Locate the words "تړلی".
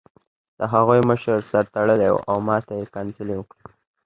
1.75-2.09